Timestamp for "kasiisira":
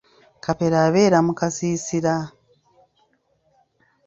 1.39-2.13